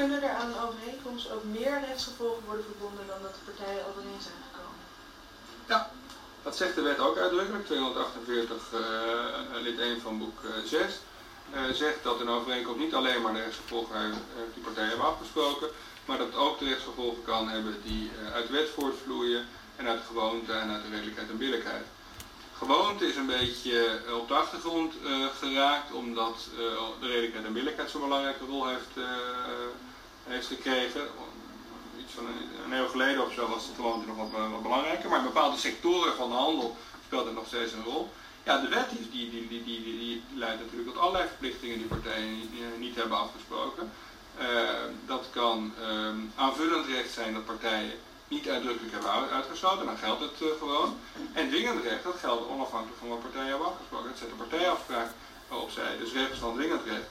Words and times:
kunnen 0.00 0.22
er 0.22 0.34
aan 0.34 0.48
een 0.48 0.64
overeenkomst 0.68 1.30
ook 1.30 1.44
meer 1.44 1.80
rechtsgevolgen 1.86 2.44
worden 2.46 2.64
verbonden 2.64 3.06
dan 3.06 3.22
dat 3.22 3.34
de 3.34 3.50
partijen 3.50 3.86
overeen 3.88 4.22
zijn 4.26 4.40
gekomen? 4.46 4.80
Ja, 5.66 5.90
dat 6.42 6.56
zegt 6.56 6.74
de 6.74 6.82
wet 6.82 6.98
ook 6.98 7.18
uitdrukkelijk, 7.18 7.66
248 7.66 8.72
uh, 8.72 9.62
lid 9.62 9.78
1 9.78 10.00
van 10.00 10.18
boek 10.18 10.38
6. 10.64 10.80
Uh, 11.54 11.60
zegt 11.72 12.02
dat 12.02 12.20
een 12.20 12.28
overeenkomst 12.28 12.80
niet 12.80 12.94
alleen 12.94 13.22
maar 13.22 13.32
de 13.32 13.40
rechtsgevolgen 13.40 14.00
heeft 14.00 14.54
die 14.54 14.62
partijen 14.62 14.88
hebben 14.88 15.06
afgesproken, 15.06 15.68
maar 16.04 16.18
dat 16.18 16.26
het 16.26 16.36
ook 16.36 16.58
de 16.58 16.64
rechtsgevolgen 16.64 17.22
kan 17.24 17.48
hebben 17.48 17.82
die 17.82 18.10
uit 18.34 18.46
de 18.46 18.52
wet 18.52 18.68
voortvloeien 18.68 19.46
en 19.76 19.88
uit 19.88 20.00
de 20.00 20.06
gewoonte 20.06 20.52
en 20.52 20.70
uit 20.70 20.82
de 20.82 20.90
redelijkheid 20.90 21.30
en 21.30 21.38
billijkheid. 21.38 21.86
Gewoonte 22.58 23.08
is 23.08 23.16
een 23.16 23.26
beetje 23.26 24.00
op 24.20 24.28
de 24.28 24.34
achtergrond 24.34 24.94
geraakt 25.38 25.92
omdat 25.92 26.48
de 27.00 27.06
redelijkheid 27.06 27.44
en 27.44 27.52
billijkheid 27.52 27.90
zo'n 27.90 28.00
belangrijke 28.00 28.44
rol 28.44 28.68
heeft, 28.68 28.94
heeft 30.26 30.46
gekregen 30.46 31.00
iets 31.98 32.12
van 32.14 32.26
een, 32.26 32.72
eeuw 32.72 32.88
geleden 32.88 33.24
of 33.26 33.32
zo 33.32 33.48
was 33.48 33.66
het 33.66 33.74
gewoonte 33.74 34.06
nog 34.06 34.16
wat, 34.16 34.50
wat, 34.50 34.62
belangrijker. 34.62 35.10
Maar 35.10 35.22
bepaalde 35.22 35.56
sectoren 35.56 36.16
van 36.16 36.28
de 36.28 36.34
handel 36.34 36.76
speelt 37.06 37.24
het 37.24 37.34
nog 37.34 37.46
steeds 37.46 37.72
een 37.72 37.84
rol. 37.84 38.10
Ja, 38.44 38.58
de 38.60 38.68
wet 38.68 38.90
die, 38.90 39.10
die, 39.10 39.48
die, 39.48 39.64
die, 39.64 39.82
die, 39.82 40.22
leidt 40.34 40.60
natuurlijk 40.60 40.88
tot 40.90 40.98
allerlei 40.98 41.28
verplichtingen 41.28 41.78
die 41.78 41.86
partijen 41.86 42.38
niet, 42.38 42.78
niet 42.78 42.96
hebben 42.96 43.18
afgesproken. 43.18 43.92
Uh, 44.40 44.46
dat 45.06 45.26
kan 45.30 45.72
aanvullend 46.34 46.86
recht 46.86 47.12
zijn 47.12 47.34
dat 47.34 47.44
partijen 47.44 47.92
niet 48.28 48.48
uitdrukkelijk 48.48 48.92
hebben 48.92 49.30
uitgesloten, 49.30 49.86
dan 49.86 49.96
geldt 49.96 50.20
het 50.20 50.58
gewoon. 50.58 50.96
En 51.32 51.48
dwingend 51.48 51.84
recht, 51.84 52.02
dat 52.02 52.16
geldt 52.20 52.48
onafhankelijk 52.48 52.98
van 52.98 53.08
wat 53.08 53.22
partijen 53.22 53.48
hebben 53.48 53.66
afgesproken. 53.66 54.08
Dat 54.08 54.18
zet 54.18 54.30
een 54.30 54.46
partijafspraak 54.48 55.10
opzij. 55.48 55.96
Dus 55.98 56.12
regels 56.12 56.38
van 56.38 56.54
dwingend 56.54 56.82
recht, 56.84 57.08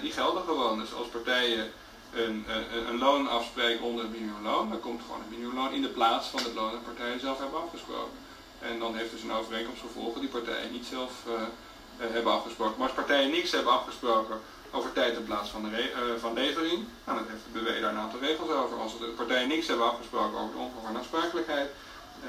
die 0.00 0.12
gelden 0.12 0.44
gewoon. 0.44 0.78
Dus 0.78 0.94
als 0.94 1.06
partijen 1.06 1.72
een, 2.14 2.44
een, 2.48 2.88
een 2.88 2.98
loon 2.98 3.28
afspreken 3.28 3.84
onder 3.84 4.04
het 4.04 4.12
minimumloon, 4.12 4.68
dan 4.68 4.80
komt 4.80 5.02
gewoon 5.02 5.20
het 5.20 5.30
minimumloon 5.30 5.72
in 5.72 5.82
de 5.82 5.88
plaats 5.88 6.26
van 6.26 6.42
het 6.42 6.54
loon 6.54 6.70
dat 6.70 6.84
partijen 6.84 7.20
zelf 7.20 7.38
hebben 7.38 7.62
afgesproken. 7.62 8.18
En 8.58 8.78
dan 8.78 8.96
heeft 8.96 9.10
dus 9.10 9.22
een 9.22 9.32
overeenkomst 9.32 9.80
gevolgen 9.80 10.20
die 10.20 10.30
partijen 10.30 10.72
niet 10.72 10.86
zelf 10.86 11.12
uh, 11.28 11.32
hebben 11.98 12.32
afgesproken. 12.32 12.74
Maar 12.78 12.86
als 12.86 12.96
partijen 12.96 13.30
niks 13.30 13.50
hebben 13.50 13.72
afgesproken 13.72 14.40
over 14.70 14.92
tijd 14.92 15.16
in 15.16 15.24
plaats 15.24 15.50
van, 15.50 15.62
de 15.62 15.92
uh, 15.92 16.20
van 16.20 16.32
levering, 16.32 16.84
nou, 17.04 17.18
dan 17.18 17.26
heeft 17.28 17.42
de 17.52 17.58
BW 17.58 17.82
daar 17.82 17.92
een 17.92 18.04
aantal 18.04 18.20
regels 18.20 18.50
over. 18.50 18.78
Als 18.78 18.98
de 18.98 19.06
partijen 19.06 19.48
niks 19.48 19.66
hebben 19.66 19.90
afgesproken 19.90 20.38
over 20.38 20.92
de 20.92 20.98
aansprakelijkheid, 20.98 21.70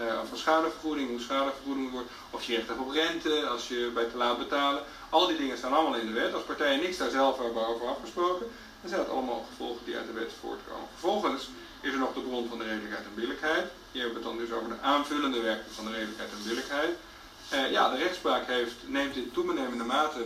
uh, 0.02 0.32
of 0.32 0.40
schadevergoeding, 0.40 1.10
hoe 1.10 1.20
schadevergoeding 1.20 1.92
wordt, 1.92 2.10
of 2.30 2.44
je 2.44 2.56
recht 2.56 2.68
hebt 2.68 2.80
op 2.80 2.92
rente, 2.92 3.48
als 3.48 3.68
je 3.68 3.92
bij 3.94 4.06
te 4.06 4.18
laat 4.18 4.38
betalen. 4.38 4.84
Al 5.10 5.28
die 5.28 5.38
dingen 5.38 5.58
staan 5.58 5.74
allemaal 5.74 6.00
in 6.00 6.06
de 6.06 6.20
wet. 6.22 6.34
Als 6.34 6.44
partijen 6.44 6.82
niks 6.82 6.98
daar 6.98 7.10
zelf 7.10 7.38
hebben 7.38 7.68
over 7.68 7.88
afgesproken, 7.88 8.48
dan 8.82 8.90
zijn 8.90 9.02
dat 9.02 9.10
allemaal 9.10 9.46
gevolgen 9.50 9.86
die 9.86 9.96
uit 9.96 10.08
de 10.08 10.20
wet 10.20 10.32
voortkomen. 10.42 10.88
Vervolgens 10.94 11.50
is 11.82 11.92
er 11.94 12.00
nog 12.00 12.14
de 12.14 12.20
bron 12.20 12.50
van 12.50 12.58
de 12.58 12.64
redelijkheid 12.64 13.06
en 13.06 13.16
billijkheid. 13.16 13.68
Hier 13.92 14.02
hebben 14.02 14.22
we 14.22 14.28
het 14.28 14.38
dan 14.38 14.46
dus 14.46 14.58
over 14.58 14.70
de 14.70 14.82
aanvullende 14.82 15.42
werking 15.42 15.74
van 15.74 15.86
de 15.86 15.92
redelijkheid 15.92 16.30
en 16.32 16.44
billijkheid. 16.48 16.96
Uh, 17.54 17.72
ja, 17.72 17.90
de 17.90 17.98
rechtspraak 17.98 18.48
heeft, 18.48 18.76
neemt 18.86 19.16
in 19.16 19.32
toenemende 19.32 19.84
mate 19.84 20.26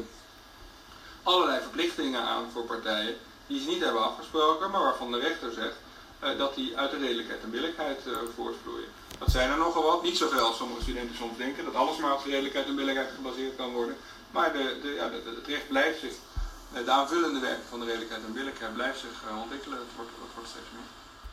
allerlei 1.24 1.62
verplichtingen 1.62 2.22
aan 2.22 2.52
voor 2.52 2.64
partijen 2.64 3.16
die 3.48 3.62
ze 3.62 3.68
niet 3.68 3.84
hebben 3.84 4.04
afgesproken, 4.04 4.72
maar 4.72 4.84
waarvan 4.84 5.12
de 5.12 5.20
rechter 5.20 5.52
zegt 5.52 5.76
uh, 6.24 6.38
dat 6.38 6.56
die 6.56 6.78
uit 6.78 6.92
de 6.92 6.98
redelijkheid 6.98 7.44
en 7.44 7.50
billijkheid 7.50 8.00
voortvloeien. 8.36 8.90
Dat 9.22 9.32
zijn 9.32 9.50
er 9.50 9.58
nogal 9.58 9.84
wat, 9.84 10.04
niet 10.04 10.18
zoveel 10.18 10.46
als 10.46 10.58
sommige 10.58 10.82
studenten 10.82 11.16
soms 11.16 11.38
denken, 11.38 11.66
dat 11.66 11.76
alles 11.76 11.98
maar 11.98 12.14
op 12.14 12.24
de 12.24 12.30
redelijkheid 12.30 12.68
en 12.68 12.76
billijkheid 12.76 13.10
gebaseerd 13.16 13.56
kan 13.56 13.72
worden. 13.72 13.96
Maar 14.32 14.54
de, 14.54 14.80
de, 14.82 14.90
ja, 14.94 15.12
het 15.12 15.48
recht 15.48 15.68
blijft 15.68 16.00
zich 16.00 16.14
de 16.74 16.92
aanvullende 16.92 17.40
werking 17.40 17.68
van 17.70 17.80
de 17.80 17.86
redelijkheid 17.86 18.24
en 18.26 18.34
billijkheid 18.34 18.74
blijft 18.74 19.00
zich 19.00 19.16
ontwikkelen. 19.44 19.78
Het 19.78 19.96
wordt, 19.96 20.12
het 20.26 20.34
wordt 20.36 20.50
steeds 20.50 20.72
meer. 20.74 20.90